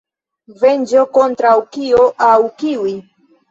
Venĝo 0.61 1.03
kontraŭ 1.19 1.53
kio 1.77 2.01
aŭ 2.31 2.35
kiuj? 2.65 2.97